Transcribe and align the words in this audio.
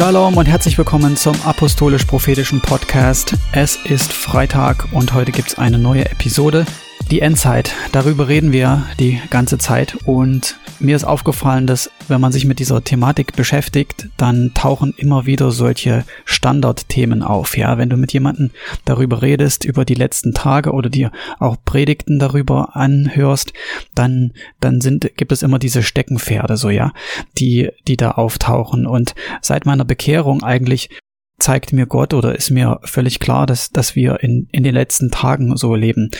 Shalom 0.00 0.38
und 0.38 0.46
herzlich 0.46 0.78
willkommen 0.78 1.14
zum 1.14 1.36
Apostolisch-Prophetischen 1.42 2.62
Podcast. 2.62 3.34
Es 3.52 3.76
ist 3.76 4.14
Freitag 4.14 4.88
und 4.92 5.12
heute 5.12 5.30
gibt 5.30 5.48
es 5.48 5.58
eine 5.58 5.78
neue 5.78 6.06
Episode. 6.06 6.64
Die 7.10 7.20
Endzeit, 7.20 7.74
darüber 7.92 8.26
reden 8.26 8.50
wir 8.50 8.86
die 8.98 9.20
ganze 9.28 9.58
Zeit 9.58 9.98
und 10.06 10.58
mir 10.80 10.96
ist 10.96 11.04
aufgefallen, 11.04 11.66
dass 11.66 11.90
wenn 12.08 12.20
man 12.20 12.32
sich 12.32 12.44
mit 12.44 12.58
dieser 12.58 12.82
Thematik 12.82 13.36
beschäftigt, 13.36 14.08
dann 14.16 14.52
tauchen 14.54 14.94
immer 14.96 15.26
wieder 15.26 15.50
solche 15.50 16.04
Standardthemen 16.24 17.22
auf. 17.22 17.56
Ja, 17.56 17.78
wenn 17.78 17.90
du 17.90 17.96
mit 17.96 18.12
jemandem 18.12 18.50
darüber 18.84 19.22
redest, 19.22 19.64
über 19.64 19.84
die 19.84 19.94
letzten 19.94 20.32
Tage 20.32 20.72
oder 20.72 20.88
dir 20.88 21.12
auch 21.38 21.56
Predigten 21.64 22.18
darüber 22.18 22.76
anhörst, 22.76 23.52
dann, 23.94 24.32
dann 24.60 24.80
sind, 24.80 25.16
gibt 25.16 25.32
es 25.32 25.42
immer 25.42 25.58
diese 25.58 25.82
Steckenpferde, 25.82 26.56
so, 26.56 26.70
ja, 26.70 26.92
die, 27.38 27.70
die 27.86 27.96
da 27.96 28.12
auftauchen. 28.12 28.86
Und 28.86 29.14
seit 29.42 29.66
meiner 29.66 29.84
Bekehrung 29.84 30.42
eigentlich 30.42 30.90
zeigt 31.38 31.72
mir 31.72 31.86
Gott 31.86 32.14
oder 32.14 32.34
ist 32.34 32.50
mir 32.50 32.80
völlig 32.84 33.18
klar, 33.18 33.46
dass, 33.46 33.70
dass 33.70 33.96
wir 33.96 34.22
in, 34.22 34.48
in 34.52 34.62
den 34.62 34.74
letzten 34.74 35.10
Tagen 35.10 35.56
so 35.56 35.74
leben 35.74 36.10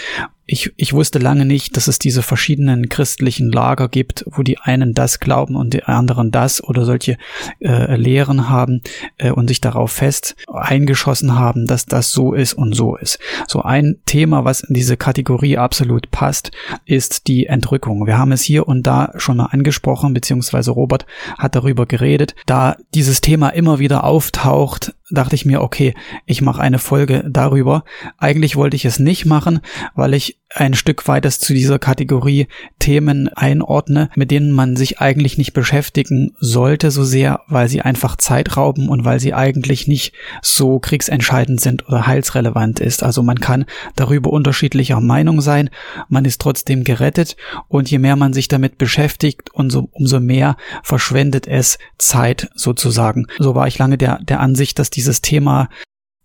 ich, 0.51 0.73
ich 0.77 0.93
wusste 0.93 1.21
lange 1.21 1.45
nicht, 1.45 1.77
dass 1.77 1.87
es 1.87 2.01
diese 2.01 2.23
verschiedenen 2.23 2.89
christlichen 2.89 3.53
Lager 3.53 3.89
gibt, 3.89 4.25
wo 4.27 4.43
die 4.43 4.59
einen 4.59 4.95
das 4.95 5.21
glauben 5.21 5.55
und 5.55 5.75
die 5.75 5.85
anderen 5.85 6.33
das 6.33 6.63
oder 6.63 6.85
solche 6.85 7.19
äh, 7.61 7.95
Lehren 7.95 8.49
haben 8.49 8.83
äh, 9.19 9.31
und 9.31 9.47
sich 9.47 9.61
darauf 9.61 9.93
fest 9.93 10.35
eingeschossen 10.53 11.39
haben, 11.39 11.67
dass 11.67 11.87
das 11.87 12.11
so 12.11 12.33
ist 12.33 12.55
und 12.55 12.75
so 12.75 12.97
ist. 12.97 13.21
So 13.47 13.63
ein 13.63 13.99
Thema, 14.07 14.45
was 14.45 14.63
in 14.63 14.75
diese 14.75 14.97
Kategorie 14.97 15.57
absolut 15.57 16.11
passt, 16.11 16.51
ist 16.85 17.29
die 17.29 17.47
Entrückung. 17.47 18.09
Wir 18.09 18.19
haben 18.19 18.33
es 18.33 18.43
hier 18.43 18.67
und 18.67 18.89
da 18.89 19.13
schon 19.19 19.37
mal 19.37 19.47
angesprochen, 19.47 20.15
beziehungsweise 20.15 20.73
Robert 20.73 21.07
hat 21.39 21.55
darüber 21.55 21.87
geredet. 21.87 22.35
Da 22.47 22.77
dieses 22.93 23.21
Thema 23.21 23.51
immer 23.51 23.79
wieder 23.79 24.03
auftaucht, 24.03 24.95
dachte 25.11 25.35
ich 25.35 25.45
mir, 25.45 25.61
okay, 25.61 25.95
ich 26.27 26.43
mache 26.43 26.61
eine 26.61 26.79
Folge 26.79 27.25
darüber. 27.29 27.85
Eigentlich 28.19 28.57
wollte 28.57 28.77
ich 28.77 28.85
es 28.85 28.99
nicht 28.99 29.27
machen, 29.27 29.61
weil 29.95 30.15
ich 30.15 30.40
ein 30.53 30.75
Stück 30.75 31.07
weit 31.07 31.25
das 31.25 31.39
zu 31.39 31.55
dieser 31.55 31.79
Kategorie 31.79 32.49
Themen 32.81 33.29
einordne, 33.29 34.11
mit 34.17 34.33
denen 34.33 34.51
man 34.51 34.75
sich 34.75 35.01
eigentlich 35.01 35.39
nicht 35.39 35.53
beschäftigen 35.53 36.33
sollte 36.41 36.91
so 36.91 37.05
sehr, 37.05 37.43
weil 37.47 37.69
sie 37.69 37.83
einfach 37.83 38.17
Zeit 38.17 38.57
rauben 38.57 38.89
und 38.89 39.05
weil 39.05 39.21
sie 39.21 39.33
eigentlich 39.33 39.87
nicht 39.87 40.13
so 40.43 40.81
kriegsentscheidend 40.81 41.61
sind 41.61 41.87
oder 41.87 42.09
heilsrelevant 42.09 42.81
ist. 42.81 43.05
Also 43.05 43.23
man 43.23 43.39
kann 43.39 43.65
darüber 43.95 44.31
unterschiedlicher 44.31 45.01
Meinung 45.01 45.41
sein, 45.41 45.71
man 46.09 46.25
ist 46.25 46.41
trotzdem 46.41 46.83
gerettet 46.83 47.37
und 47.69 47.89
je 47.89 47.99
mehr 47.99 48.17
man 48.17 48.33
sich 48.33 48.49
damit 48.49 48.77
beschäftigt, 48.77 49.55
umso, 49.55 49.89
umso 49.93 50.19
mehr 50.19 50.57
verschwendet 50.83 51.47
es 51.47 51.79
Zeit 51.97 52.51
sozusagen. 52.57 53.27
So 53.39 53.55
war 53.55 53.69
ich 53.69 53.79
lange 53.79 53.99
der, 53.99 54.19
der 54.19 54.41
Ansicht, 54.41 54.81
dass 54.81 54.91
dieses 54.91 55.21
Thema 55.21 55.69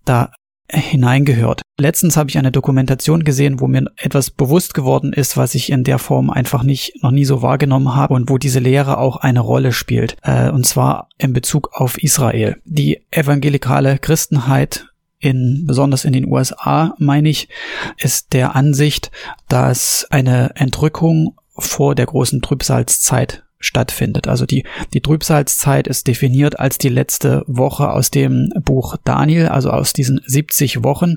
da 0.04 0.32
hineingehört. 0.72 1.62
Letztens 1.78 2.18
habe 2.18 2.30
ich 2.30 2.38
eine 2.38 2.52
Dokumentation 2.52 3.24
gesehen, 3.24 3.60
wo 3.60 3.68
mir 3.68 3.86
etwas 3.98 4.32
bewusst 4.32 4.74
geworden 4.74 5.14
ist, 5.14 5.38
was 5.38 5.56
ich 5.56 5.72
in 5.72 5.84
der 5.84 6.00
Form 6.00 6.30
einfach 6.30 6.64
nicht 6.64 7.04
noch 7.04 7.12
nie 7.12 7.26
so 7.26 7.42
wahrgenommen 7.42 7.96
habe 7.96 8.14
und 8.14 8.30
wo 8.30 8.38
diese 8.38 8.60
Lehre 8.60 8.98
auch 8.98 9.18
eine 9.18 9.42
Rolle 9.42 9.74
spielt. 9.74 10.18
Äh, 10.24 10.50
und 10.50 10.66
zwar 10.66 11.10
in 11.18 11.34
Bezug 11.34 11.70
auf 11.74 12.02
Israel. 12.02 12.58
Die 12.66 13.02
evangelikale 13.12 14.00
Christenheit 14.00 14.88
in, 15.20 15.66
besonders 15.66 16.06
in 16.06 16.14
den 16.14 16.32
USA, 16.32 16.94
meine 16.98 17.30
ich, 17.30 17.50
ist 17.98 18.34
der 18.34 18.56
Ansicht, 18.56 19.12
dass 19.48 20.06
eine 20.10 20.52
Entrückung 20.56 21.36
vor 21.58 21.96
der 21.96 22.06
großen 22.06 22.42
Trübsalzeit 22.42 23.45
stattfindet. 23.66 24.28
Also 24.28 24.46
die, 24.46 24.64
die 24.94 25.02
Trübsalzeit 25.02 25.88
ist 25.88 26.08
definiert 26.08 26.60
als 26.60 26.78
die 26.78 26.90
letzte 26.90 27.44
Woche 27.48 27.92
aus 27.92 28.12
dem 28.12 28.50
Buch 28.64 28.98
Daniel, 29.04 29.48
also 29.48 29.70
aus 29.70 29.94
diesen 29.94 30.22
70 30.26 30.84
Wochen, 30.84 31.16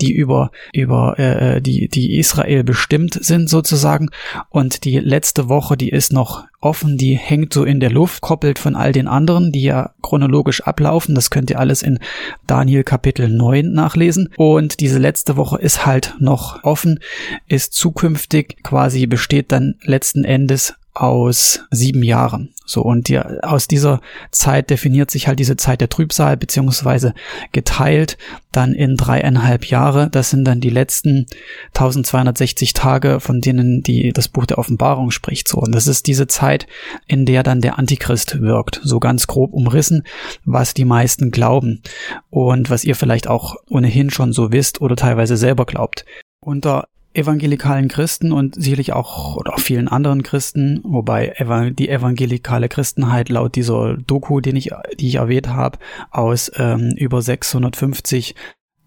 die 0.00 0.12
über, 0.12 0.50
über 0.72 1.18
äh, 1.18 1.60
die, 1.60 1.88
die 1.88 2.18
Israel 2.18 2.64
bestimmt 2.64 3.18
sind 3.20 3.48
sozusagen. 3.48 4.10
Und 4.50 4.84
die 4.84 4.98
letzte 4.98 5.48
Woche, 5.48 5.76
die 5.76 5.90
ist 5.90 6.12
noch 6.12 6.44
offen, 6.60 6.96
die 6.96 7.16
hängt 7.16 7.52
so 7.52 7.64
in 7.64 7.80
der 7.80 7.90
Luft, 7.90 8.22
koppelt 8.22 8.58
von 8.58 8.74
all 8.74 8.92
den 8.92 9.08
anderen, 9.08 9.52
die 9.52 9.62
ja 9.62 9.92
chronologisch 10.02 10.62
ablaufen. 10.62 11.14
Das 11.14 11.30
könnt 11.30 11.50
ihr 11.50 11.60
alles 11.60 11.82
in 11.82 11.98
Daniel 12.46 12.82
Kapitel 12.82 13.28
9 13.28 13.72
nachlesen. 13.72 14.30
Und 14.36 14.80
diese 14.80 14.98
letzte 14.98 15.36
Woche 15.36 15.58
ist 15.58 15.86
halt 15.86 16.14
noch 16.18 16.64
offen, 16.64 17.00
ist 17.46 17.74
zukünftig 17.74 18.56
quasi 18.62 19.06
besteht 19.06 19.52
dann 19.52 19.76
letzten 19.82 20.24
Endes 20.24 20.74
aus 20.96 21.60
sieben 21.70 22.02
Jahren. 22.02 22.54
So, 22.64 22.82
und 22.82 23.08
die, 23.08 23.18
aus 23.18 23.68
dieser 23.68 24.00
Zeit 24.32 24.70
definiert 24.70 25.10
sich 25.10 25.28
halt 25.28 25.38
diese 25.38 25.56
Zeit 25.56 25.80
der 25.80 25.90
Trübsal, 25.90 26.36
beziehungsweise 26.36 27.14
geteilt 27.52 28.16
dann 28.50 28.72
in 28.72 28.96
dreieinhalb 28.96 29.66
Jahre. 29.66 30.08
Das 30.10 30.30
sind 30.30 30.44
dann 30.44 30.60
die 30.60 30.70
letzten 30.70 31.26
1260 31.74 32.72
Tage, 32.72 33.20
von 33.20 33.40
denen 33.40 33.82
die, 33.82 34.12
das 34.12 34.28
Buch 34.28 34.46
der 34.46 34.58
Offenbarung 34.58 35.10
spricht. 35.10 35.48
So, 35.48 35.58
und 35.58 35.74
das 35.74 35.86
ist 35.86 36.06
diese 36.06 36.26
Zeit, 36.26 36.66
in 37.06 37.26
der 37.26 37.42
dann 37.42 37.60
der 37.60 37.78
Antichrist 37.78 38.40
wirkt. 38.40 38.80
So 38.82 38.98
ganz 38.98 39.26
grob 39.26 39.52
umrissen, 39.52 40.02
was 40.44 40.72
die 40.72 40.86
meisten 40.86 41.30
glauben. 41.30 41.82
Und 42.30 42.70
was 42.70 42.84
ihr 42.84 42.96
vielleicht 42.96 43.28
auch 43.28 43.56
ohnehin 43.68 44.10
schon 44.10 44.32
so 44.32 44.50
wisst 44.50 44.80
oder 44.80 44.96
teilweise 44.96 45.36
selber 45.36 45.66
glaubt. 45.66 46.06
Unter 46.40 46.88
evangelikalen 47.16 47.88
Christen 47.88 48.32
und 48.32 48.54
sicherlich 48.54 48.92
auch 48.92 49.36
oder 49.36 49.54
auch 49.54 49.58
vielen 49.58 49.88
anderen 49.88 50.22
Christen, 50.22 50.80
wobei 50.84 51.34
die 51.78 51.88
evangelikale 51.88 52.68
Christenheit 52.68 53.28
laut 53.28 53.56
dieser 53.56 53.96
Doku, 53.96 54.40
den 54.40 54.56
ich, 54.56 54.70
die 54.98 55.08
ich 55.08 55.14
erwähnt 55.16 55.48
habe, 55.48 55.78
aus 56.10 56.50
ähm, 56.56 56.94
über 56.96 57.22
650 57.22 58.34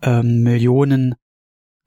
ähm, 0.01 0.43
Millionen 0.43 1.15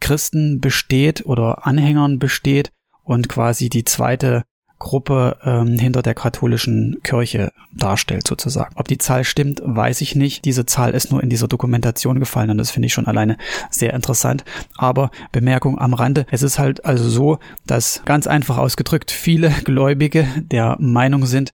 Christen 0.01 0.61
besteht 0.61 1.25
oder 1.25 1.67
Anhängern 1.67 2.19
besteht 2.19 2.73
und 3.05 3.29
quasi 3.29 3.69
die 3.69 3.85
zweite 3.85 4.43
Gruppe 4.83 5.39
ähm, 5.45 5.79
hinter 5.79 6.03
der 6.03 6.15
katholischen 6.15 6.99
Kirche 7.03 7.53
darstellt 7.73 8.27
sozusagen. 8.27 8.75
Ob 8.77 8.89
die 8.89 8.99
Zahl 8.99 9.25
stimmt, 9.25 9.63
weiß 9.65 10.01
ich 10.01 10.17
nicht. 10.17 10.45
Diese 10.45 10.67
Zahl 10.67 10.93
ist 10.93 11.11
nur 11.11 11.23
in 11.23 11.31
dieser 11.31 11.49
Dokumentation 11.49 12.19
gefallen 12.19 12.51
und 12.51 12.59
das 12.59 12.71
finde 12.73 12.87
ich 12.87 12.93
schon 12.93 13.07
alleine 13.07 13.37
sehr 13.71 13.95
interessant. 13.95 14.45
Aber 14.77 15.11
Bemerkung 15.31 15.79
am 15.79 15.95
Rande, 15.95 16.27
es 16.31 16.43
ist 16.43 16.59
halt 16.59 16.85
also 16.85 17.09
so, 17.09 17.39
dass 17.67 18.03
ganz 18.05 18.27
einfach 18.27 18.59
ausgedrückt 18.59 19.11
viele 19.11 19.51
Gläubige 19.65 20.27
der 20.51 20.77
Meinung 20.81 21.27
sind, 21.27 21.51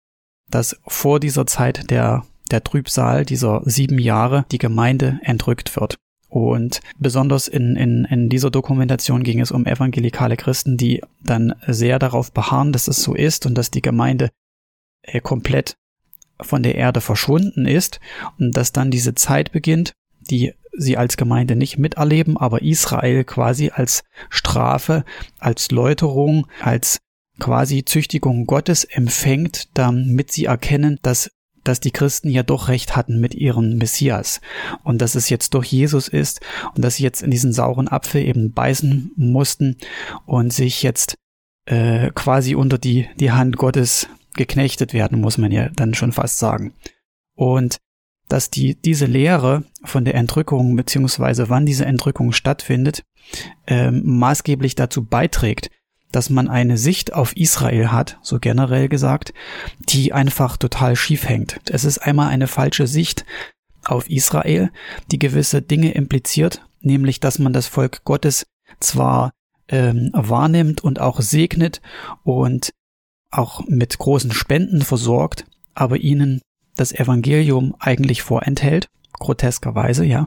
dass 0.50 0.80
vor 0.86 1.20
dieser 1.20 1.46
Zeit 1.46 1.90
der 1.90 2.24
der 2.50 2.64
Trübsal 2.64 3.26
dieser 3.26 3.60
sieben 3.66 3.98
Jahre 3.98 4.46
die 4.50 4.58
Gemeinde 4.58 5.20
entrückt 5.22 5.76
wird. 5.76 5.98
Und 6.28 6.80
besonders 6.98 7.48
in, 7.48 7.76
in, 7.76 8.04
in 8.04 8.28
dieser 8.28 8.50
Dokumentation 8.50 9.22
ging 9.22 9.40
es 9.40 9.50
um 9.50 9.64
evangelikale 9.64 10.36
Christen, 10.36 10.76
die 10.76 11.02
dann 11.22 11.54
sehr 11.66 11.98
darauf 11.98 12.32
beharren, 12.32 12.72
dass 12.72 12.86
es 12.86 13.02
so 13.02 13.14
ist 13.14 13.46
und 13.46 13.54
dass 13.56 13.70
die 13.70 13.82
Gemeinde 13.82 14.30
äh, 15.02 15.20
komplett 15.20 15.76
von 16.40 16.62
der 16.62 16.74
Erde 16.74 17.00
verschwunden 17.00 17.66
ist 17.66 17.98
und 18.38 18.56
dass 18.56 18.72
dann 18.72 18.90
diese 18.90 19.14
Zeit 19.14 19.52
beginnt, 19.52 19.92
die 20.20 20.52
sie 20.76 20.96
als 20.96 21.16
Gemeinde 21.16 21.56
nicht 21.56 21.78
miterleben, 21.78 22.36
aber 22.36 22.62
Israel 22.62 23.24
quasi 23.24 23.70
als 23.70 24.04
Strafe, 24.30 25.04
als 25.38 25.70
Läuterung, 25.70 26.46
als 26.60 26.98
quasi 27.40 27.84
Züchtigung 27.84 28.46
Gottes 28.46 28.84
empfängt, 28.84 29.68
damit 29.74 30.30
sie 30.30 30.44
erkennen, 30.44 30.98
dass 31.02 31.30
dass 31.68 31.80
die 31.80 31.90
Christen 31.90 32.30
ja 32.30 32.42
doch 32.42 32.68
recht 32.68 32.96
hatten 32.96 33.20
mit 33.20 33.34
ihrem 33.34 33.76
Messias 33.76 34.40
und 34.84 35.02
dass 35.02 35.14
es 35.14 35.28
jetzt 35.28 35.54
durch 35.54 35.66
Jesus 35.66 36.08
ist 36.08 36.40
und 36.74 36.84
dass 36.84 36.96
sie 36.96 37.02
jetzt 37.02 37.22
in 37.22 37.30
diesen 37.30 37.52
sauren 37.52 37.88
Apfel 37.88 38.22
eben 38.22 38.52
beißen 38.52 39.12
mussten 39.16 39.76
und 40.24 40.52
sich 40.52 40.82
jetzt 40.82 41.16
äh, 41.66 42.10
quasi 42.14 42.54
unter 42.54 42.78
die, 42.78 43.06
die 43.20 43.32
Hand 43.32 43.58
Gottes 43.58 44.08
geknechtet 44.34 44.94
werden, 44.94 45.20
muss 45.20 45.36
man 45.36 45.52
ja 45.52 45.68
dann 45.68 45.94
schon 45.94 46.12
fast 46.12 46.38
sagen. 46.38 46.72
Und 47.34 47.76
dass 48.28 48.50
die, 48.50 48.74
diese 48.74 49.06
Lehre 49.06 49.64
von 49.84 50.04
der 50.04 50.14
Entrückung 50.14 50.76
beziehungsweise 50.76 51.48
wann 51.48 51.66
diese 51.66 51.84
Entrückung 51.84 52.32
stattfindet, 52.32 53.04
äh, 53.66 53.90
maßgeblich 53.90 54.74
dazu 54.74 55.04
beiträgt, 55.04 55.70
dass 56.12 56.30
man 56.30 56.48
eine 56.48 56.78
Sicht 56.78 57.12
auf 57.12 57.36
Israel 57.36 57.92
hat, 57.92 58.18
so 58.22 58.38
generell 58.38 58.88
gesagt, 58.88 59.34
die 59.78 60.12
einfach 60.12 60.56
total 60.56 60.96
schief 60.96 61.28
hängt. 61.28 61.60
Es 61.70 61.84
ist 61.84 61.98
einmal 61.98 62.28
eine 62.28 62.46
falsche 62.46 62.86
Sicht 62.86 63.24
auf 63.84 64.08
Israel, 64.08 64.70
die 65.10 65.18
gewisse 65.18 65.62
Dinge 65.62 65.92
impliziert, 65.92 66.66
nämlich 66.80 67.20
dass 67.20 67.38
man 67.38 67.52
das 67.52 67.66
Volk 67.66 68.04
Gottes 68.04 68.46
zwar 68.80 69.32
ähm, 69.68 70.10
wahrnimmt 70.14 70.82
und 70.82 71.00
auch 71.00 71.20
segnet 71.20 71.80
und 72.24 72.72
auch 73.30 73.66
mit 73.66 73.98
großen 73.98 74.32
Spenden 74.32 74.82
versorgt, 74.82 75.44
aber 75.74 75.98
ihnen 75.98 76.40
das 76.76 76.92
Evangelium 76.92 77.74
eigentlich 77.78 78.22
vorenthält, 78.22 78.88
groteskerweise, 79.12 80.04
ja. 80.04 80.26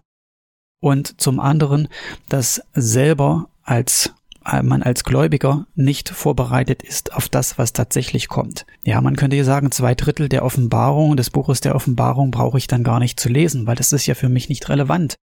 Und 0.80 1.22
zum 1.22 1.40
anderen, 1.40 1.88
dass 2.30 2.62
selber 2.74 3.50
als 3.64 4.14
man 4.44 4.84
als 4.84 5.04
Gläubiger 5.04 5.68
nicht 5.76 6.10
vorbereitet 6.10 6.84
ist 6.84 7.14
auf 7.14 7.30
das, 7.30 7.58
was 7.58 7.74
tatsächlich 7.74 8.28
kommt. 8.28 8.66
Ja, 8.84 9.02
man 9.02 9.16
könnte 9.16 9.36
hier 9.36 9.46
sagen, 9.46 9.72
zwei 9.72 9.96
Drittel 9.96 10.30
der 10.30 10.44
Offenbarung, 10.44 11.16
des 11.16 11.30
Buches 11.30 11.62
der 11.62 11.76
Offenbarung 11.76 12.32
brauche 12.32 12.58
ich 12.58 12.68
dann 12.68 12.84
gar 12.84 13.00
nicht 13.00 13.20
zu 13.20 13.30
lesen, 13.30 13.68
weil 13.68 13.76
das 13.76 13.94
ist 13.94 14.08
ja 14.08 14.16
für 14.16 14.30
mich 14.30 14.50
nicht 14.50 14.70
relevant 14.70 15.18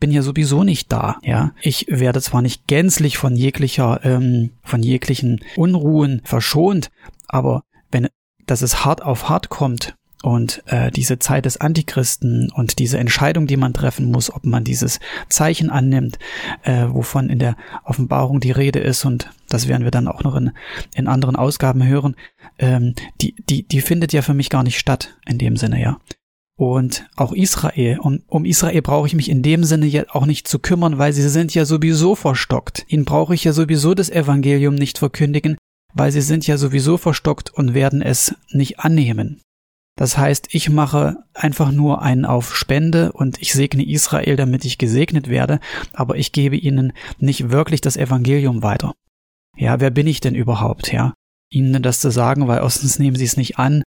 bin 0.00 0.10
ja 0.10 0.22
sowieso 0.22 0.64
nicht 0.64 0.92
da, 0.92 1.16
ja. 1.22 1.54
Ich 1.62 1.86
werde 1.88 2.20
zwar 2.20 2.42
nicht 2.42 2.66
gänzlich 2.66 3.16
von 3.16 3.36
jeglicher, 3.36 4.00
ähm, 4.04 4.50
von 4.62 4.82
jeglichen 4.82 5.40
Unruhen 5.56 6.20
verschont, 6.24 6.90
aber 7.26 7.62
wenn 7.90 8.08
dass 8.46 8.60
es 8.60 8.84
hart 8.84 9.02
auf 9.02 9.30
hart 9.30 9.48
kommt 9.48 9.94
und 10.24 10.62
äh, 10.66 10.90
diese 10.90 11.18
Zeit 11.18 11.44
des 11.44 11.58
Antichristen 11.58 12.50
und 12.50 12.78
diese 12.78 12.98
Entscheidung, 12.98 13.46
die 13.46 13.58
man 13.58 13.74
treffen 13.74 14.10
muss, 14.10 14.32
ob 14.32 14.46
man 14.46 14.64
dieses 14.64 14.98
Zeichen 15.28 15.68
annimmt, 15.68 16.18
äh, 16.62 16.86
wovon 16.88 17.28
in 17.28 17.38
der 17.38 17.56
Offenbarung 17.84 18.40
die 18.40 18.50
Rede 18.50 18.78
ist 18.78 19.04
und 19.04 19.30
das 19.50 19.68
werden 19.68 19.84
wir 19.84 19.90
dann 19.90 20.08
auch 20.08 20.22
noch 20.24 20.34
in, 20.34 20.52
in 20.94 21.08
anderen 21.08 21.36
Ausgaben 21.36 21.86
hören, 21.86 22.16
ähm, 22.58 22.94
die, 23.20 23.34
die, 23.50 23.68
die 23.68 23.82
findet 23.82 24.14
ja 24.14 24.22
für 24.22 24.32
mich 24.32 24.48
gar 24.48 24.62
nicht 24.62 24.78
statt 24.78 25.14
in 25.26 25.36
dem 25.36 25.56
Sinne, 25.58 25.80
ja 25.80 25.98
und 26.56 27.04
auch 27.16 27.32
Israel. 27.32 27.98
Und 27.98 28.22
um 28.28 28.44
Israel 28.44 28.80
brauche 28.80 29.06
ich 29.06 29.14
mich 29.14 29.28
in 29.28 29.42
dem 29.42 29.64
Sinne 29.64 29.86
ja 29.86 30.04
auch 30.10 30.24
nicht 30.24 30.48
zu 30.48 30.58
kümmern, 30.58 30.98
weil 30.98 31.12
sie 31.12 31.28
sind 31.28 31.52
ja 31.54 31.64
sowieso 31.64 32.14
verstockt. 32.14 32.86
Ihnen 32.88 33.04
brauche 33.04 33.34
ich 33.34 33.44
ja 33.44 33.52
sowieso 33.52 33.94
das 33.94 34.08
Evangelium 34.08 34.76
nicht 34.76 34.98
verkündigen, 34.98 35.58
weil 35.92 36.12
sie 36.12 36.22
sind 36.22 36.46
ja 36.46 36.56
sowieso 36.56 36.96
verstockt 36.96 37.52
und 37.52 37.74
werden 37.74 38.02
es 38.02 38.34
nicht 38.52 38.78
annehmen. 38.78 39.42
Das 39.96 40.18
heißt, 40.18 40.48
ich 40.50 40.70
mache 40.70 41.18
einfach 41.34 41.70
nur 41.70 42.02
einen 42.02 42.24
auf 42.24 42.56
Spende 42.56 43.12
und 43.12 43.40
ich 43.40 43.52
segne 43.52 43.86
Israel, 43.88 44.36
damit 44.36 44.64
ich 44.64 44.78
gesegnet 44.78 45.28
werde, 45.28 45.60
aber 45.92 46.16
ich 46.16 46.32
gebe 46.32 46.56
ihnen 46.56 46.92
nicht 47.18 47.50
wirklich 47.50 47.80
das 47.80 47.96
Evangelium 47.96 48.62
weiter. 48.62 48.94
Ja, 49.56 49.78
wer 49.78 49.90
bin 49.90 50.08
ich 50.08 50.20
denn 50.20 50.34
überhaupt, 50.34 50.92
ja? 50.92 51.14
Ihnen 51.48 51.82
das 51.82 52.00
zu 52.00 52.10
sagen, 52.10 52.48
weil 52.48 52.58
erstens 52.60 52.98
nehmen 52.98 53.16
sie 53.16 53.24
es 53.24 53.36
nicht 53.36 53.58
an 53.58 53.84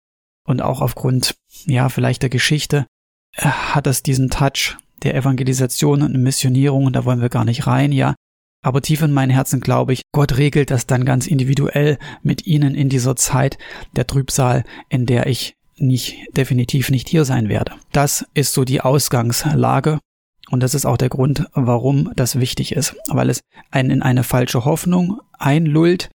und 0.46 0.62
auch 0.62 0.82
aufgrund, 0.82 1.36
ja, 1.66 1.90
vielleicht 1.90 2.22
der 2.22 2.30
Geschichte 2.30 2.86
äh, 3.36 3.48
hat 3.48 3.88
das 3.88 4.04
diesen 4.04 4.30
Touch 4.30 4.78
der 5.02 5.16
Evangelisation 5.16 6.04
und 6.04 6.22
Missionierung 6.22 6.86
und 6.86 6.94
da 6.94 7.06
wollen 7.06 7.22
wir 7.22 7.30
gar 7.30 7.46
nicht 7.46 7.66
rein, 7.66 7.92
ja. 7.92 8.14
Aber 8.64 8.82
tief 8.82 9.02
in 9.02 9.12
meinem 9.12 9.32
Herzen 9.32 9.60
glaube 9.60 9.94
ich, 9.94 10.02
Gott 10.12 10.38
regelt 10.38 10.70
das 10.70 10.86
dann 10.86 11.06
ganz 11.06 11.26
individuell 11.28 11.98
mit 12.22 12.46
ihnen 12.46 12.76
in 12.76 12.90
dieser 12.90 13.16
Zeit 13.16 13.58
der 13.96 14.08
Trübsal, 14.08 14.64
in 14.90 15.06
der 15.06 15.28
ich 15.28 15.56
nicht, 15.78 16.18
definitiv 16.36 16.90
nicht 16.90 17.10
hier 17.10 17.26
sein 17.26 17.50
werde. 17.50 17.74
Das 17.92 18.26
ist 18.34 18.54
so 18.54 18.64
die 18.64 18.82
Ausgangslage. 18.82 20.00
Und 20.50 20.62
das 20.62 20.76
ist 20.76 20.86
auch 20.86 20.98
der 20.98 21.10
Grund, 21.10 21.48
warum 21.54 22.12
das 22.16 22.40
wichtig 22.40 22.74
ist, 22.74 22.96
weil 23.08 23.30
es 23.30 23.42
einen 23.72 23.90
in 23.90 24.02
eine 24.04 24.24
falsche 24.24 24.64
Hoffnung 24.64 25.20
einlullt, 25.34 26.10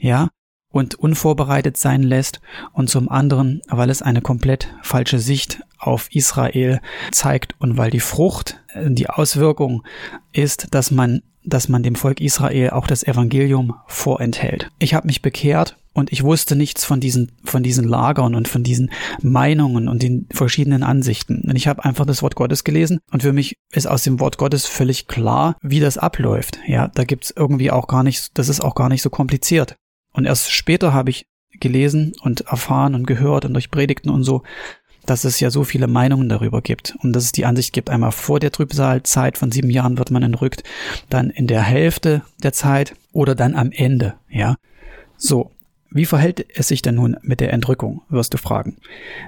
ja, 0.00 0.30
und 0.74 0.96
unvorbereitet 0.96 1.76
sein 1.76 2.02
lässt 2.02 2.40
und 2.72 2.90
zum 2.90 3.08
anderen, 3.08 3.62
weil 3.68 3.90
es 3.90 4.02
eine 4.02 4.22
komplett 4.22 4.74
falsche 4.82 5.20
Sicht 5.20 5.60
auf 5.78 6.08
Israel 6.12 6.80
zeigt 7.12 7.54
und 7.60 7.76
weil 7.76 7.90
die 7.90 8.00
Frucht, 8.00 8.60
äh, 8.72 8.90
die 8.90 9.08
Auswirkung 9.08 9.84
ist, 10.32 10.74
dass 10.74 10.90
man, 10.90 11.22
dass 11.44 11.68
man 11.68 11.84
dem 11.84 11.94
Volk 11.94 12.20
Israel 12.20 12.70
auch 12.70 12.88
das 12.88 13.04
Evangelium 13.04 13.74
vorenthält. 13.86 14.70
Ich 14.80 14.94
habe 14.94 15.06
mich 15.06 15.22
bekehrt 15.22 15.76
und 15.94 16.12
ich 16.12 16.22
wusste 16.24 16.56
nichts 16.56 16.84
von 16.84 17.00
diesen, 17.00 17.32
von 17.44 17.62
diesen 17.62 17.88
Lagern 17.88 18.34
und 18.34 18.48
von 18.48 18.62
diesen 18.62 18.90
Meinungen 19.22 19.88
und 19.88 20.02
den 20.02 20.26
verschiedenen 20.30 20.82
Ansichten. 20.82 21.42
Und 21.48 21.56
ich 21.56 21.68
habe 21.68 21.84
einfach 21.84 22.04
das 22.04 22.22
Wort 22.22 22.34
Gottes 22.34 22.64
gelesen 22.64 22.98
und 23.10 23.22
für 23.22 23.32
mich 23.32 23.56
ist 23.72 23.86
aus 23.86 24.02
dem 24.02 24.20
Wort 24.20 24.36
Gottes 24.36 24.66
völlig 24.66 25.06
klar, 25.06 25.56
wie 25.62 25.80
das 25.80 25.96
abläuft. 25.96 26.58
Ja, 26.66 26.88
da 26.88 27.04
gibt's 27.04 27.32
irgendwie 27.34 27.70
auch 27.70 27.86
gar 27.86 28.02
nicht, 28.02 28.36
das 28.36 28.48
ist 28.48 28.60
auch 28.60 28.74
gar 28.74 28.88
nicht 28.88 29.02
so 29.02 29.08
kompliziert. 29.08 29.76
Und 30.12 30.26
erst 30.26 30.52
später 30.52 30.92
habe 30.92 31.10
ich 31.10 31.26
gelesen 31.60 32.12
und 32.22 32.42
erfahren 32.42 32.94
und 32.94 33.06
gehört 33.06 33.44
und 33.44 33.54
durch 33.54 33.70
Predigten 33.70 34.10
und 34.10 34.24
so, 34.24 34.42
dass 35.06 35.24
es 35.24 35.38
ja 35.40 35.50
so 35.50 35.64
viele 35.64 35.86
Meinungen 35.86 36.28
darüber 36.28 36.62
gibt 36.62 36.96
und 37.02 37.12
dass 37.12 37.24
es 37.24 37.32
die 37.32 37.44
Ansicht 37.44 37.72
gibt, 37.72 37.90
einmal 37.90 38.12
vor 38.12 38.40
der 38.40 38.50
Trübsalzeit 38.50 39.38
von 39.38 39.52
sieben 39.52 39.70
Jahren 39.70 39.98
wird 39.98 40.10
man 40.10 40.22
entrückt, 40.22 40.64
dann 41.10 41.30
in 41.30 41.46
der 41.46 41.62
Hälfte 41.62 42.22
der 42.42 42.52
Zeit 42.52 42.94
oder 43.12 43.34
dann 43.34 43.54
am 43.54 43.70
Ende, 43.70 44.14
ja. 44.28 44.56
So. 45.16 45.50
Wie 45.94 46.06
verhält 46.06 46.44
es 46.58 46.66
sich 46.66 46.82
denn 46.82 46.96
nun 46.96 47.16
mit 47.22 47.40
der 47.40 47.52
Entrückung, 47.52 48.02
wirst 48.08 48.34
du 48.34 48.38
fragen. 48.38 48.76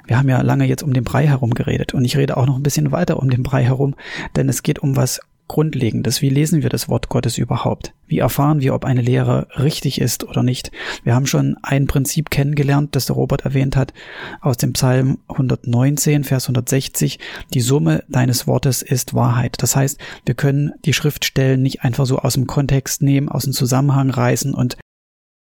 Wir 0.05 0.19
haben 0.19 0.29
ja 0.29 0.43
lange 0.43 0.67
jetzt 0.67 0.83
um 0.83 0.93
den 0.93 1.05
Brei 1.05 1.25
herum 1.27 1.55
geredet 1.55 1.95
und 1.95 2.05
ich 2.05 2.17
rede 2.17 2.37
auch 2.37 2.47
noch 2.47 2.57
ein 2.57 2.65
bisschen 2.65 2.91
weiter 2.91 3.19
um 3.21 3.31
den 3.31 3.45
Brei 3.45 3.63
herum, 3.63 3.95
denn 4.35 4.49
es 4.49 4.65
geht 4.65 4.81
um 4.81 4.97
was 4.97 5.21
Grundlegendes. 5.47 6.23
Wie 6.23 6.29
lesen 6.29 6.63
wir 6.63 6.69
das 6.69 6.89
Wort 6.89 7.09
Gottes 7.09 7.39
überhaupt? 7.39 7.95
Wie 8.09 8.19
erfahren 8.19 8.61
wir, 8.61 8.75
ob 8.75 8.85
eine 8.85 9.01
Lehre 9.01 9.47
richtig 9.57 10.01
ist 10.01 10.25
oder 10.25 10.43
nicht? 10.43 10.73
Wir 11.05 11.15
haben 11.15 11.27
schon 11.27 11.57
ein 11.63 11.87
Prinzip 11.87 12.31
kennengelernt, 12.31 12.97
das 12.97 13.07
der 13.07 13.15
Robert 13.15 13.43
erwähnt 13.43 13.77
hat, 13.77 13.95
aus 14.41 14.57
dem 14.57 14.73
Psalm 14.73 15.19
119, 15.29 16.25
Vers 16.25 16.47
160. 16.47 17.21
Die 17.55 17.61
Summe 17.61 18.03
deines 18.09 18.49
Wortes 18.49 18.83
ist 18.83 19.15
Wahrheit. 19.15 19.55
Das 19.59 19.77
heißt, 19.77 20.01
wir 20.25 20.35
können 20.35 20.73
die 20.85 20.93
Schriftstellen 20.93 21.63
nicht 21.63 21.83
einfach 21.83 22.07
so 22.07 22.19
aus 22.19 22.35
dem 22.35 22.49
Kontext 22.49 23.03
nehmen, 23.03 23.29
aus 23.29 23.45
dem 23.45 23.53
Zusammenhang 23.53 24.11
reißen 24.11 24.53
und 24.53 24.77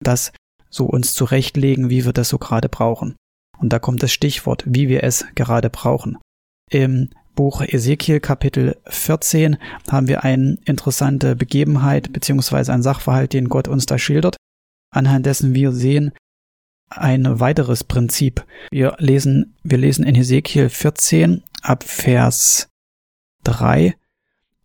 das 0.00 0.32
so 0.74 0.86
uns 0.86 1.14
zurechtlegen, 1.14 1.88
wie 1.88 2.04
wir 2.04 2.12
das 2.12 2.28
so 2.28 2.38
gerade 2.38 2.68
brauchen. 2.68 3.14
Und 3.58 3.72
da 3.72 3.78
kommt 3.78 4.02
das 4.02 4.12
Stichwort, 4.12 4.64
wie 4.66 4.88
wir 4.88 5.04
es 5.04 5.24
gerade 5.34 5.70
brauchen. 5.70 6.18
Im 6.70 7.10
Buch 7.34 7.62
Ezekiel 7.62 8.20
Kapitel 8.20 8.76
14 8.86 9.56
haben 9.90 10.08
wir 10.08 10.24
eine 10.24 10.58
interessante 10.64 11.36
Begebenheit 11.36 12.12
beziehungsweise 12.12 12.72
ein 12.72 12.82
Sachverhalt, 12.82 13.32
den 13.32 13.48
Gott 13.48 13.68
uns 13.68 13.86
da 13.86 13.98
schildert, 13.98 14.36
anhand 14.90 15.26
dessen 15.26 15.54
wir 15.54 15.72
sehen 15.72 16.12
ein 16.90 17.40
weiteres 17.40 17.84
Prinzip. 17.84 18.44
Wir 18.70 18.96
lesen, 18.98 19.56
wir 19.62 19.78
lesen 19.78 20.04
in 20.04 20.14
Ezekiel 20.14 20.68
14 20.68 21.42
ab 21.62 21.82
Vers 21.84 22.68
3 23.44 23.94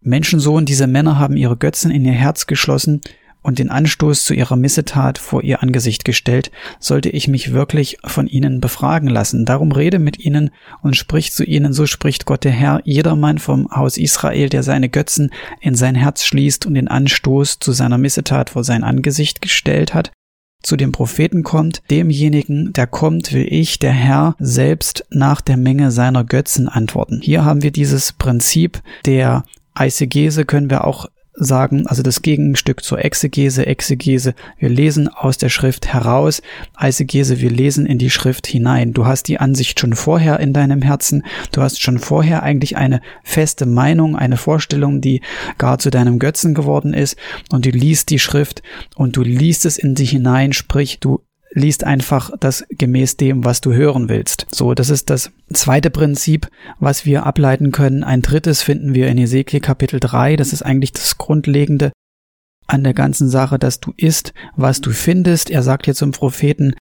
Menschensohn, 0.02 0.66
diese 0.66 0.88
Männer 0.88 1.20
haben 1.20 1.36
ihre 1.36 1.58
Götzen 1.58 1.92
in 1.92 2.06
ihr 2.06 2.14
Herz 2.14 2.48
geschlossen 2.48 3.02
und 3.42 3.60
den 3.60 3.70
Anstoß 3.70 4.26
zu 4.26 4.34
ihrer 4.34 4.56
Missetat 4.56 5.18
vor 5.18 5.44
ihr 5.44 5.64
Angesicht 5.64 6.06
gestellt, 6.06 6.52
sollte 6.80 7.10
ich 7.10 7.28
mich 7.28 7.54
wirklich 7.54 7.98
von 8.04 8.28
ihnen 8.28 8.60
befragen 8.60 9.10
lassen. 9.10 9.46
Darum 9.46 9.72
rede 9.72 10.00
mit 10.00 10.20
ihnen 10.20 10.52
und 10.82 10.96
sprich 10.96 11.32
zu 11.32 11.44
ihnen, 11.44 11.74
so 11.74 11.86
spricht 11.86 12.26
Gott 12.26 12.44
der 12.44 12.52
Herr, 12.52 12.82
jedermann 12.84 13.38
vom 13.38 13.70
Haus 13.72 13.98
Israel, 13.98 14.50
der 14.50 14.64
seine 14.64 14.90
Götzen 14.90 15.32
in 15.62 15.76
sein 15.76 15.96
Herz 15.96 16.24
schließt 16.26 16.66
und 16.66 16.74
den 16.74 16.88
Anstoß 16.88 17.60
zu 17.60 17.72
seiner 17.72 17.98
Missetat 17.98 18.50
vor 18.50 18.64
sein 18.64 18.84
Angesicht 18.84 19.42
gestellt 19.42 19.94
hat, 19.94 20.12
zu 20.62 20.76
dem 20.76 20.92
Propheten 20.92 21.44
kommt, 21.44 21.82
demjenigen, 21.90 22.74
der 22.74 22.88
kommt, 22.88 23.32
will 23.32 23.48
ich, 23.50 23.80
der 23.80 23.94
Herr, 23.94 24.36
selbst 24.40 25.06
nach 25.10 25.40
der 25.40 25.56
Menge 25.56 25.92
seiner 25.92 26.26
Götzen 26.26 26.68
antworten. 26.68 27.22
Hier 27.24 27.46
haben 27.46 27.64
wir 27.64 27.72
dieses 27.72 28.12
Prinzip 28.12 28.82
der 29.06 29.44
Eisegese 29.74 30.44
können 30.44 30.70
wir 30.70 30.84
auch 30.84 31.06
sagen, 31.40 31.88
also 31.88 32.04
das 32.04 32.22
Gegenstück 32.22 32.84
zur 32.84 33.04
Exegese, 33.04 33.66
Exegese, 33.66 34.36
wir 34.58 34.70
lesen 34.70 35.08
aus 35.08 35.38
der 35.38 35.50
Schrift 35.50 35.88
heraus, 35.88 36.42
Eisegese, 36.76 37.40
wir 37.40 37.50
lesen 37.50 37.86
in 37.86 37.98
die 37.98 38.10
Schrift 38.10 38.46
hinein. 38.46 38.94
Du 38.94 39.06
hast 39.06 39.28
die 39.28 39.40
Ansicht 39.40 39.80
schon 39.80 39.94
vorher 39.94 40.40
in 40.40 40.54
deinem 40.54 40.82
Herzen, 40.82 41.24
du 41.52 41.62
hast 41.62 41.82
schon 41.82 41.98
vorher 41.98 42.44
eigentlich 42.44 42.78
eine 42.78 43.02
feste 43.24 43.66
Meinung, 43.66 44.16
eine 44.16 44.38
Vorstellung, 44.38 45.02
die 45.02 45.22
gar 45.58 45.80
zu 45.80 45.90
deinem 45.90 46.20
Götzen 46.20 46.54
geworden 46.54 46.94
ist. 46.94 47.16
Und 47.52 47.66
du 47.66 47.70
liest 47.70 48.10
die 48.10 48.20
Schrift 48.20 48.62
und 48.96 49.16
du 49.16 49.24
liest 49.24 49.66
es 49.66 49.78
in 49.78 49.96
dich 49.96 50.12
hinein, 50.12 50.54
sprich, 50.54 51.00
du 51.00 51.22
liest 51.52 51.84
einfach 51.84 52.32
das 52.40 52.66
gemäß 52.70 53.18
dem, 53.18 53.44
was 53.44 53.62
du 53.62 53.74
hören 53.74 54.10
willst. 54.10 54.46
So, 54.52 54.74
das 54.74 54.90
ist 54.90 55.10
das 55.10 55.32
zweite 55.54 55.90
Prinzip, 55.90 56.48
was 56.80 57.06
wir 57.06 57.26
ableiten 57.26 57.72
können. 57.72 58.04
Ein 58.04 58.22
drittes 58.22 58.62
finden 58.62 58.94
wir 58.94 59.08
in 59.08 59.18
Ezekiel 59.18 59.60
Kapitel 59.60 60.00
3. 60.00 60.36
Das 60.36 60.54
ist 60.54 60.62
eigentlich 60.62 60.94
das 60.94 61.18
Grundlegende 61.18 61.92
an 62.68 62.84
der 62.84 62.94
ganzen 62.94 63.30
Sache, 63.30 63.58
dass 63.58 63.80
du 63.80 63.94
isst, 63.98 64.34
was 64.56 64.82
du 64.82 64.92
findest. 64.92 65.50
Er 65.50 65.64
sagt 65.64 65.88
jetzt 65.88 65.98
zum 65.98 66.12
Propheten, 66.12 66.76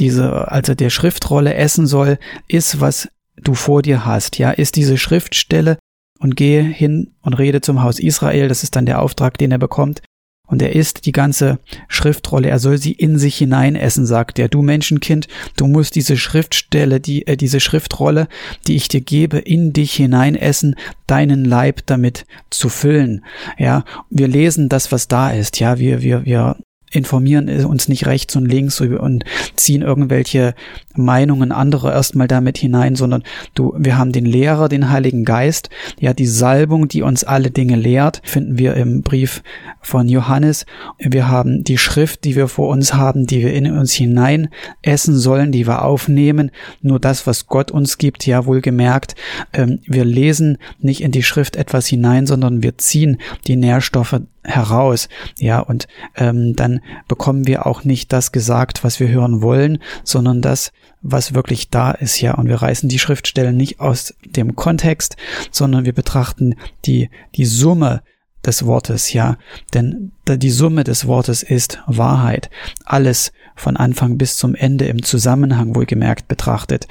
diese, 0.00 0.50
also 0.50 0.74
der 0.74 0.90
Schriftrolle 0.90 1.54
essen 1.54 1.86
soll, 1.86 2.18
ist, 2.48 2.80
was 2.80 3.08
du 3.36 3.54
vor 3.54 3.82
dir 3.82 4.04
hast. 4.04 4.38
Ja, 4.38 4.50
ist 4.50 4.76
diese 4.76 4.98
Schriftstelle 4.98 5.78
und 6.18 6.36
gehe 6.36 6.62
hin 6.62 7.14
und 7.20 7.34
rede 7.34 7.60
zum 7.60 7.82
Haus 7.82 8.00
Israel. 8.00 8.48
Das 8.48 8.62
ist 8.62 8.74
dann 8.74 8.86
der 8.86 9.00
Auftrag, 9.00 9.38
den 9.38 9.52
er 9.52 9.58
bekommt. 9.58 10.02
Und 10.46 10.60
er 10.60 10.74
isst 10.74 11.06
die 11.06 11.12
ganze 11.12 11.58
Schriftrolle, 11.88 12.48
er 12.48 12.58
soll 12.58 12.76
sie 12.76 12.92
in 12.92 13.18
sich 13.18 13.38
hineinessen, 13.38 14.04
sagt 14.04 14.38
er. 14.38 14.48
Du 14.48 14.60
Menschenkind, 14.60 15.26
du 15.56 15.66
musst 15.66 15.94
diese 15.94 16.18
Schriftstelle, 16.18 17.00
die, 17.00 17.26
äh, 17.26 17.36
diese 17.36 17.60
Schriftrolle, 17.60 18.28
die 18.66 18.76
ich 18.76 18.88
dir 18.88 19.00
gebe, 19.00 19.38
in 19.38 19.72
dich 19.72 19.94
hineinessen, 19.94 20.76
deinen 21.06 21.46
Leib 21.46 21.80
damit 21.86 22.26
zu 22.50 22.68
füllen. 22.68 23.24
Ja, 23.58 23.84
wir 24.10 24.28
lesen 24.28 24.68
das, 24.68 24.92
was 24.92 25.08
da 25.08 25.30
ist. 25.30 25.60
Ja, 25.60 25.78
wir, 25.78 26.02
wir, 26.02 26.26
wir 26.26 26.56
informieren 26.94 27.48
uns 27.64 27.88
nicht 27.88 28.06
rechts 28.06 28.36
und 28.36 28.46
links 28.46 28.80
und 28.80 29.24
ziehen 29.56 29.82
irgendwelche 29.82 30.54
Meinungen 30.94 31.50
anderer 31.50 31.92
erstmal 31.92 32.28
damit 32.28 32.56
hinein, 32.56 32.94
sondern 32.94 33.24
du, 33.54 33.74
wir 33.76 33.98
haben 33.98 34.12
den 34.12 34.24
Lehrer, 34.24 34.68
den 34.68 34.90
Heiligen 34.90 35.24
Geist, 35.24 35.70
ja, 35.98 36.14
die 36.14 36.26
Salbung, 36.26 36.86
die 36.86 37.02
uns 37.02 37.24
alle 37.24 37.50
Dinge 37.50 37.76
lehrt, 37.76 38.20
finden 38.24 38.58
wir 38.58 38.74
im 38.74 39.02
Brief 39.02 39.42
von 39.80 40.08
Johannes. 40.08 40.66
Wir 40.98 41.28
haben 41.28 41.64
die 41.64 41.78
Schrift, 41.78 42.24
die 42.24 42.36
wir 42.36 42.48
vor 42.48 42.68
uns 42.68 42.94
haben, 42.94 43.26
die 43.26 43.40
wir 43.40 43.52
in 43.52 43.70
uns 43.72 43.92
hinein 43.92 44.48
essen 44.82 45.16
sollen, 45.16 45.50
die 45.50 45.66
wir 45.66 45.82
aufnehmen. 45.82 46.52
Nur 46.80 47.00
das, 47.00 47.26
was 47.26 47.46
Gott 47.46 47.72
uns 47.72 47.98
gibt, 47.98 48.24
ja, 48.26 48.46
wohlgemerkt, 48.46 49.16
ähm, 49.52 49.80
wir 49.84 50.04
lesen 50.04 50.58
nicht 50.78 51.02
in 51.02 51.10
die 51.10 51.24
Schrift 51.24 51.56
etwas 51.56 51.86
hinein, 51.86 52.26
sondern 52.26 52.62
wir 52.62 52.78
ziehen 52.78 53.18
die 53.46 53.56
Nährstoffe 53.56 54.20
heraus. 54.44 55.08
Ja, 55.38 55.60
und 55.60 55.88
ähm, 56.16 56.54
dann 56.54 56.80
bekommen 57.08 57.46
wir 57.46 57.66
auch 57.66 57.84
nicht 57.84 58.12
das 58.12 58.32
gesagt, 58.32 58.84
was 58.84 59.00
wir 59.00 59.08
hören 59.08 59.42
wollen, 59.42 59.78
sondern 60.02 60.42
das, 60.42 60.72
was 61.02 61.34
wirklich 61.34 61.70
da 61.70 61.90
ist, 61.90 62.20
ja. 62.20 62.34
Und 62.34 62.48
wir 62.48 62.62
reißen 62.62 62.88
die 62.88 62.98
Schriftstellen 62.98 63.56
nicht 63.56 63.80
aus 63.80 64.14
dem 64.24 64.56
Kontext, 64.56 65.16
sondern 65.50 65.84
wir 65.84 65.92
betrachten 65.92 66.54
die, 66.84 67.10
die 67.36 67.44
Summe 67.44 68.02
des 68.46 68.66
Wortes, 68.66 69.12
ja. 69.12 69.36
Denn 69.72 70.12
die 70.28 70.50
Summe 70.50 70.84
des 70.84 71.06
Wortes 71.06 71.42
ist 71.42 71.80
Wahrheit. 71.86 72.50
Alles 72.84 73.32
von 73.56 73.76
Anfang 73.76 74.18
bis 74.18 74.36
zum 74.36 74.54
Ende 74.54 74.86
im 74.86 75.02
Zusammenhang 75.02 75.74
wohlgemerkt 75.74 76.28
betrachtet, 76.28 76.88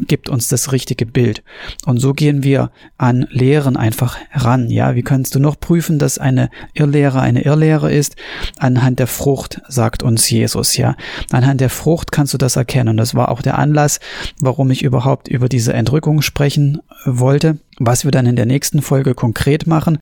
gibt 0.00 0.28
uns 0.28 0.48
das 0.48 0.72
richtige 0.72 1.04
Bild. 1.04 1.42
Und 1.84 1.98
so 1.98 2.14
gehen 2.14 2.42
wir 2.42 2.70
an 2.96 3.26
Lehren 3.30 3.76
einfach 3.76 4.16
ran. 4.32 4.70
Ja, 4.70 4.94
wie 4.94 5.02
kannst 5.02 5.34
du 5.34 5.40
noch 5.40 5.60
prüfen, 5.60 5.98
dass 5.98 6.18
eine 6.18 6.48
Irrlehre 6.74 7.20
eine 7.20 7.42
Irrlehre 7.42 7.92
ist? 7.92 8.16
Anhand 8.58 8.98
der 8.98 9.06
Frucht, 9.06 9.60
sagt 9.68 10.02
uns 10.02 10.28
Jesus. 10.30 10.76
Ja, 10.76 10.96
anhand 11.32 11.60
der 11.60 11.70
Frucht 11.70 12.12
kannst 12.12 12.32
du 12.34 12.38
das 12.38 12.56
erkennen. 12.56 12.90
Und 12.90 12.96
das 12.96 13.14
war 13.14 13.30
auch 13.30 13.42
der 13.42 13.58
Anlass, 13.58 14.00
warum 14.40 14.70
ich 14.70 14.82
überhaupt 14.82 15.28
über 15.28 15.48
diese 15.48 15.72
Entrückung 15.72 16.22
sprechen 16.22 16.80
wollte. 17.04 17.58
Was 17.78 18.04
wir 18.04 18.10
dann 18.10 18.24
in 18.24 18.36
der 18.36 18.46
nächsten 18.46 18.80
Folge 18.80 19.14
konkret 19.14 19.66
machen, 19.66 19.98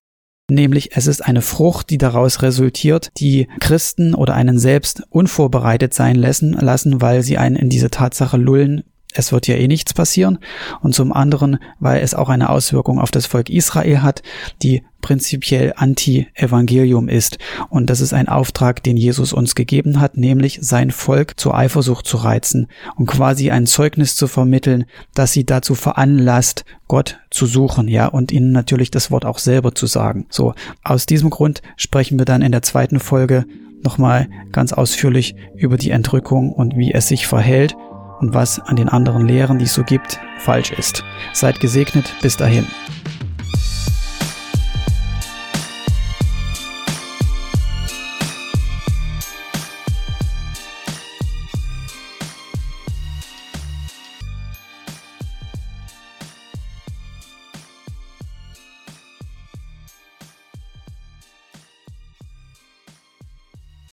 Nämlich 0.51 0.95
es 0.95 1.07
ist 1.07 1.25
eine 1.25 1.41
Frucht, 1.41 1.89
die 1.89 1.99
daraus 1.99 2.43
resultiert, 2.43 3.11
die 3.19 3.49
Christen 3.61 4.15
oder 4.15 4.35
einen 4.35 4.59
selbst 4.59 5.03
unvorbereitet 5.09 5.95
sein 5.95 6.17
lassen, 6.17 6.53
lassen, 6.53 7.01
weil 7.01 7.23
sie 7.23 7.39
einen 7.39 7.57
in 7.57 7.71
diese 7.71 7.91
Tatsache 7.91 8.37
lullen, 8.37 8.85
es 9.14 9.33
wird 9.33 9.47
ja 9.47 9.54
eh 9.54 9.68
nichts 9.68 9.94
passieren. 9.94 10.38
Und 10.83 10.94
zum 10.94 11.12
anderen, 11.12 11.59
weil 11.78 12.02
es 12.02 12.14
auch 12.14 12.28
eine 12.28 12.50
Auswirkung 12.50 12.99
auf 12.99 13.11
das 13.11 13.26
Volk 13.26 13.49
Israel 13.49 14.02
hat, 14.02 14.23
die 14.62 14.83
prinzipiell 15.00 15.75
Anti-Evangelium 15.76 17.09
ist. 17.09 17.38
Und 17.68 17.90
das 17.90 18.00
ist 18.00 18.14
ein 18.14 18.28
Auftrag, 18.28 18.83
den 18.83 18.97
Jesus 18.97 19.33
uns 19.33 19.54
gegeben 19.54 20.00
hat, 20.00 20.16
nämlich 20.16 20.59
sein 20.62 20.90
Volk 20.90 21.38
zur 21.38 21.54
Eifersucht 21.54 22.06
zu 22.06 22.16
reizen 22.16 22.68
und 22.97 23.06
quasi 23.06 23.50
ein 23.50 23.66
Zeugnis 23.66 24.16
zu 24.16 24.26
vermitteln, 24.26 24.87
das 25.14 25.33
sie 25.33 25.44
dazu 25.44 25.75
veranlasst, 25.75 26.64
Gott 26.88 27.18
zu 27.30 27.44
suchen, 27.47 27.87
ja, 27.87 28.06
und 28.06 28.33
ihnen 28.33 28.52
natürlich 28.52 28.90
das 28.90 29.11
Wort 29.11 29.26
auch 29.26 29.38
selber 29.38 29.75
zu 29.75 29.87
sagen. 29.87 30.26
So, 30.30 30.54
aus 30.83 31.06
diesem 31.06 31.30
Grund 31.30 31.61
sprechen 31.76 32.18
wir 32.18 32.25
dann 32.25 32.42
in 32.42 32.52
der 32.52 32.62
zweiten 32.62 32.99
Folge 32.99 33.44
nochmal 33.83 34.28
ganz 34.52 34.73
ausführlich 34.73 35.37
über 35.54 35.76
die 35.76 35.90
Entrückung 35.90 36.50
und 36.50 36.76
wie 36.76 36.92
es 36.92 37.09
sich 37.09 37.26
verhält 37.26 37.76
und 38.25 38.33
was 38.33 38.59
an 38.59 38.76
den 38.76 38.88
anderen 38.88 39.26
Lehren, 39.26 39.59
die 39.59 39.66
es 39.66 39.75
so 39.75 39.85
gibt, 39.85 40.19
falsch 40.38 40.73
ist. 40.73 41.04
Seid 41.35 41.61
gesegnet, 41.61 42.14
bis 42.23 42.38
dahin. 42.38 42.66